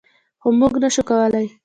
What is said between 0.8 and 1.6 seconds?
نشو کولی.